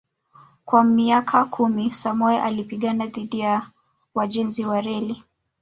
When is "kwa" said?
0.65-0.83